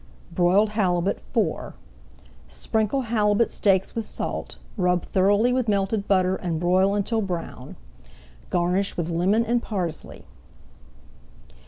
[0.31, 1.73] [Page 170] BROILED HALIBUT IV
[2.47, 7.75] Sprinkle halibut steaks with salt, rub thoroughly with melted butter and broil until brown.
[8.49, 10.23] Garnish with lemon and parsley.